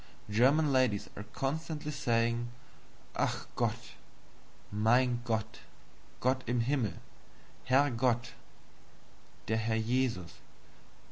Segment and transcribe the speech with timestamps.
[0.31, 2.47] German ladies are constantly saying,
[3.17, 3.45] "Ach!
[3.55, 3.91] Gott!"
[4.71, 5.59] "Mein Gott!"
[6.19, 6.93] "Gott in Himmel!"
[7.65, 8.31] "Herr Gott"
[9.45, 10.31] "Der Herr Jesus!"